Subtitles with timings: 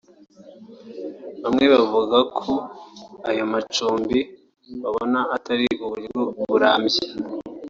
[1.43, 2.53] Bamwe bavuga ko
[3.29, 4.19] ayo macumbi
[4.81, 7.01] babona atari uburyo burambye